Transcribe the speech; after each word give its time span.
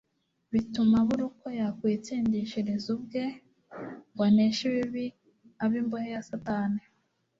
bitumaburuko 0.51 1.45
yakwitsindishiriz 1.59 2.85
ubge 2.95 3.25
ngw 4.11 4.19
aneshibibi 4.27 5.05
Abimbohe 5.63 6.07
ya 6.15 6.21
Satani 6.29 6.81